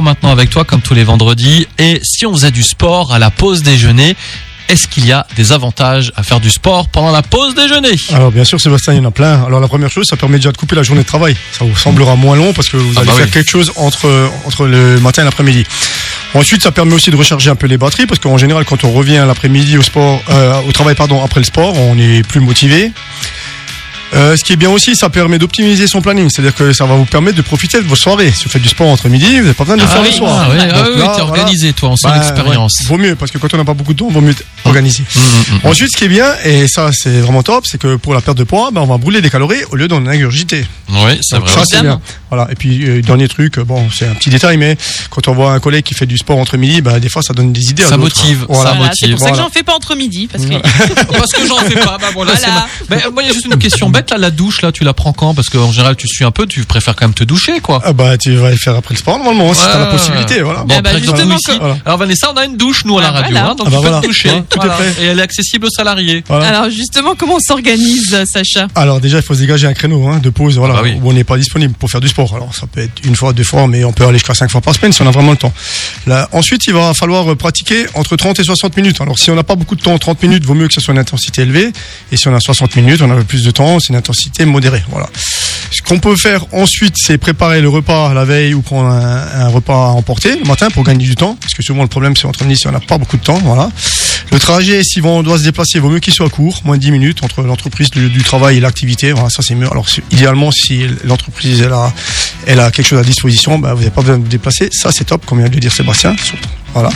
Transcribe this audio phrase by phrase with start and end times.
[0.00, 1.66] sport maintenant avec toi comme tous les vendredis.
[1.78, 4.16] Et si on faisait du sport à la pause déjeuner,
[4.68, 7.96] est-ce qu'il y a des avantages à faire du sport pendant la pause déjeuner?
[8.14, 9.44] Alors bien sûr Sébastien, il y en a plein.
[9.44, 11.36] Alors la première chose, ça permet déjà de couper la journée de travail.
[11.52, 13.30] Ça vous semblera moins long parce que vous Ah allez bah faire oui.
[13.32, 15.64] quelque chose entre, entre le matin et l'après-midi.
[16.34, 18.92] Ensuite, ça permet aussi de recharger un peu les batteries parce qu'en général, quand on
[18.92, 22.92] revient l'après-midi au sport, euh, au travail pardon, après le sport, on est plus motivé.
[24.12, 26.28] Euh, ce qui est bien aussi, ça permet d'optimiser son planning.
[26.30, 28.32] C'est-à-dire que ça va vous permettre de profiter de vos soirées.
[28.32, 30.08] Si vous faites du sport entre midi, vous n'avez pas besoin de le faire oui,
[30.10, 30.38] le soir.
[30.40, 32.80] ah, ah oui, là, t'es organisé toi, on sent Bah, l'expérience.
[32.80, 34.42] ouais, vaut mieux parce que quand on n'a pas beaucoup de temps, vaut mieux être
[34.64, 35.04] organisé.
[35.14, 35.70] Hum, hum, hum.
[35.70, 38.38] Ensuite, ce qui est bien, et ça c'est vraiment top, c'est que pour la perte
[38.38, 40.66] de poids, ben, on va brûler des calories au lieu d'en ingurgiter.
[40.88, 41.50] Oui, c'est vrai.
[41.52, 42.00] ça c'est bien.
[42.30, 42.48] Voilà.
[42.50, 44.76] Et puis euh, dernier truc, euh, bon c'est un petit détail, mais
[45.10, 47.34] quand on voit un collègue qui fait du sport entre midi, ben, des fois ça
[47.34, 47.82] donne des idées.
[47.84, 48.70] à Ça motive, Voilà.
[48.70, 49.16] ça Voilà, c'est motive.
[49.18, 50.28] pour ça que j'en fais pas entre midi.
[50.30, 50.54] Parce que
[51.12, 52.36] Parce que j'en fais pas, bah voilà, Voilà.
[52.36, 54.62] c'est ma- Mais, euh, moi, il y a juste une question bête là, la douche
[54.62, 55.34] là, tu la prends quand?
[55.34, 57.80] Parce qu'en général, tu suis un peu, tu préfères quand même te doucher quoi.
[57.84, 59.90] Ah bah tu vas le faire après le sport normalement, si t'as la Ouais.
[59.92, 60.42] possibilité.
[60.42, 60.60] Voilà.
[60.64, 63.12] Bon, Ah bah, justement, ici, alors Vanessa, on a une douche nous à la Ah,
[63.12, 63.50] radio, voilà.
[63.50, 64.00] hein, donc Ah bah tu peux voilà.
[64.00, 64.30] te doucher.
[64.30, 64.68] Ouais, tout prêt.
[65.00, 66.22] Et elle est accessible aux salariés.
[66.28, 66.46] Voilà.
[66.48, 68.68] Alors justement, comment on s'organise, Sacha?
[68.74, 71.08] Alors déjà, il faut se dégager un créneau hein, de pause voilà, Ah bah où
[71.10, 72.19] on n'est pas disponible pour faire du sport.
[72.34, 74.60] Alors ça peut être une fois, deux fois, mais on peut aller jusqu'à cinq fois
[74.60, 75.52] par semaine si on a vraiment le temps.
[76.32, 79.00] Ensuite, il va falloir euh, pratiquer entre 30 et 60 minutes.
[79.00, 80.92] Alors si on n'a pas beaucoup de temps, 30 minutes, vaut mieux que ce soit
[80.92, 81.72] une intensité élevée.
[82.12, 84.82] Et si on a 60 minutes, on a plus de temps, c'est une intensité modérée.
[84.90, 85.08] Voilà.
[85.72, 89.48] Ce qu'on peut faire ensuite, c'est préparer le repas la veille ou prendre un, un
[89.48, 91.36] repas à emporter le matin pour gagner du temps.
[91.40, 93.38] Parce que souvent le problème, c'est entre si on n'a pas beaucoup de temps.
[93.44, 93.70] Voilà.
[94.32, 96.92] Le trajet, si on doit se déplacer, vaut mieux qu'il soit court, moins de 10
[96.92, 99.12] minutes entre l'entreprise, le lieu du travail et l'activité.
[99.12, 99.68] Voilà, ça c'est mieux.
[99.70, 101.92] Alors idéalement, si l'entreprise elle a,
[102.46, 104.68] elle a quelque chose à disposition, bah, vous n'avez pas besoin de vous déplacer.
[104.72, 106.14] Ça c'est top, comme vient de le dire Sébastien.
[106.72, 106.90] Voilà.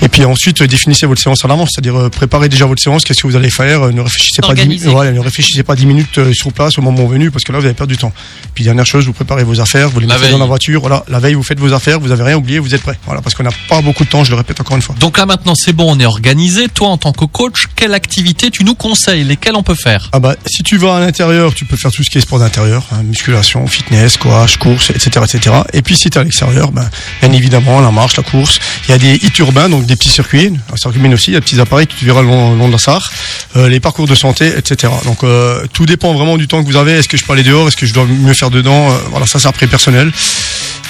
[0.00, 3.04] Et puis ensuite, euh, définissez votre séance à l'avance, c'est-à-dire euh, préparez déjà votre séance,
[3.04, 4.90] qu'est-ce que vous allez faire, euh, ne réfléchissez pas 10 minutes, Organisez.
[4.90, 7.64] voilà, ne réfléchissez pas 10 minutes sur place au moment venu, parce que là vous
[7.66, 8.12] allez perdre du temps.
[8.54, 11.04] Puis dernière chose, vous préparez vos affaires, vous les La mettez dans la voiture, voilà,
[11.08, 12.98] la veille vous faites vos affaires, vous avez rien oublié, vous êtes prêt.
[13.04, 14.94] Voilà, parce qu'on n'a pas beaucoup de temps, je le répète encore une fois.
[14.98, 16.68] Donc là maintenant, c'est bon, on est organisé.
[16.68, 19.24] Toi, en tant que coach, quelle activité tu nous conseilles?
[19.24, 20.08] Lesquelles on peut faire?
[20.12, 22.38] Ah bah, si tu vas à l'intérieur, tu peux faire tout ce qui est sport
[22.38, 25.56] d'intérieur, hein, musculation, fitness, squash, course, etc., etc.
[25.72, 26.88] Et puis si tu es à l'extérieur, ben,
[27.20, 28.58] bien évidemment, la marche, la course.
[28.88, 31.36] Il y a des hits urbains, donc des petits circuits, un circuit aussi, il y
[31.36, 33.12] a des petits appareils que tu verras le long, de la Sarre,
[33.56, 34.92] euh, les parcours de santé, etc.
[35.04, 36.92] Donc euh, tout dépend vraiment du temps que vous avez.
[36.92, 37.68] Est-ce que je peux aller dehors?
[37.68, 38.90] Est-ce que je dois mieux faire dedans?
[38.90, 40.10] Euh, Voilà, ça c'est après personnel.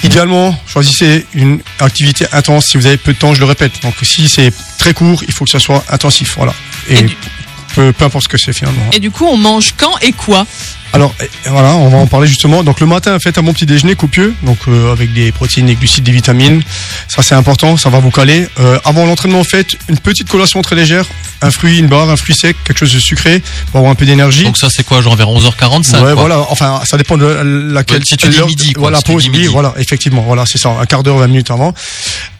[0.03, 3.73] Idéalement, choisissez une activité intense si vous avez peu de temps, je le répète.
[3.83, 6.33] Donc si c'est très court, il faut que ça soit intensif.
[6.35, 6.53] Voilà.
[7.73, 8.81] Peu, peu importe ce que c'est finalement.
[8.93, 10.45] Et du coup, on mange quand et quoi
[10.93, 12.63] Alors eh, voilà, on va en parler justement.
[12.63, 15.75] Donc le matin, faites un bon petit déjeuner copieux, donc euh, avec des protéines, des
[15.75, 16.61] glucides, des vitamines.
[17.07, 18.47] Ça c'est important, ça va vous caler.
[18.59, 21.05] Euh, avant l'entraînement, faites une petite collation très légère,
[21.41, 23.41] un fruit, une barre, un fruit sec, quelque chose de sucré
[23.71, 24.43] pour avoir un peu d'énergie.
[24.43, 26.13] Donc ça, c'est quoi, genre vers 11h45 Ouais, quoi.
[26.13, 26.39] voilà.
[26.49, 27.97] Enfin, ça dépend de laquelle.
[27.99, 29.45] Ouais, si tu dis l'heure- midi, quoi, Voilà, si pause, midi.
[29.47, 31.73] voilà, effectivement, voilà, c'est ça, un quart d'heure, 20 minutes avant.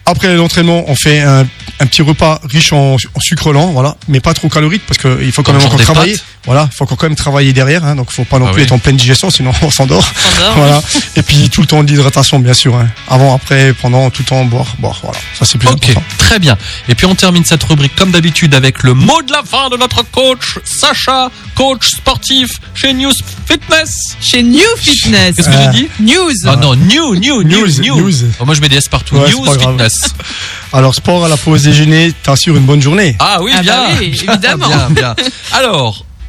[0.06, 1.46] Après l'entraînement, on fait un,
[1.80, 5.32] un petit repas riche en, en sucre lent, voilà, mais pas trop calorique parce qu'il
[5.32, 6.12] faut quand Comme même encore travailler.
[6.12, 8.50] pâtes Voilà, il faut encore quand même travailler derrière, hein, donc faut pas non Ah
[8.52, 8.64] plus oui.
[8.64, 10.06] être en pleine digestion, sinon on s'endort.
[10.56, 10.82] Voilà.
[11.16, 12.74] Et puis tout le temps d'hydratation, bien sûr.
[12.76, 12.88] hein.
[13.08, 14.98] Avant, après, pendant, tout le temps, boire, boire.
[15.02, 16.02] Voilà, ça c'est plus important.
[16.18, 16.58] très bien.
[16.88, 19.76] Et puis on termine cette rubrique comme d'habitude avec le mot de la fin de
[19.78, 23.12] notre coach, Sacha, coach sportif chez News
[23.46, 24.16] Fitness.
[24.20, 25.36] Chez New Fitness.
[25.36, 26.32] Qu'est-ce que Euh, j'ai dit News.
[26.46, 27.96] Ah non, new, new, new, News, new.
[28.00, 28.12] news.
[28.40, 29.16] Oh, moi je mets des S partout.
[29.16, 29.46] Ouais, News.
[29.58, 30.14] Fitness.
[30.72, 33.16] Alors sport à la pause déjeuner, t'assures une bonne journée.
[33.18, 33.76] Ah oui, Ah bien.
[33.76, 34.66] bah oui, bien, évidemment.
[34.68, 35.14] Bien, bien.
[35.52, 36.04] Alors,